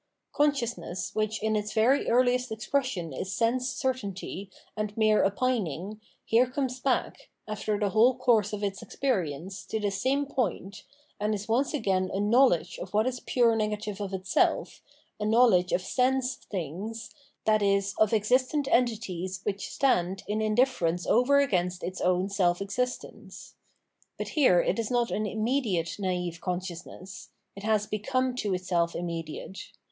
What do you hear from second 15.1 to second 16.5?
a know ledge of sense